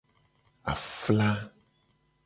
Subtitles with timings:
[0.73, 1.31] Afla.